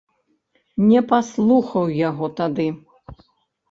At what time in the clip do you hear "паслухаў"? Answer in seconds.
1.13-1.95